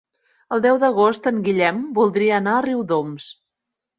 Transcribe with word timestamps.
El 0.55 0.61
deu 0.65 0.79
d'agost 0.83 1.29
en 1.31 1.41
Guillem 1.49 1.83
voldria 1.99 2.39
anar 2.41 2.57
a 2.61 2.65
Riudoms. 2.69 3.31